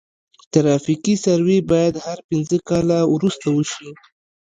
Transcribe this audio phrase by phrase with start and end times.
[0.53, 3.89] ترافیکي سروې باید هر پنځه کاله وروسته وشي